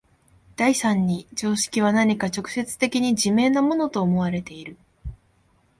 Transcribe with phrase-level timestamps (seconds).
[0.55, 4.75] 第三に常識は何か直接的に自明なものと思われている。